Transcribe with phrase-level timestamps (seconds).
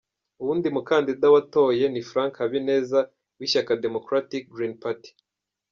[0.41, 2.99] Uwundi mukandida watoye ni Frank Habineza
[3.37, 5.11] w'ishyaka Democratic Green Party.